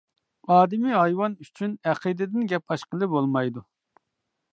[0.53, 3.63] ئادىمىي ھايۋان ئۈچۈن ئەقىدىدىن گەپ ئاچقىلى بولمايدۇ.